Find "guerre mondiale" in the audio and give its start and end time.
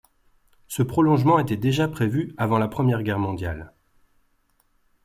3.03-3.71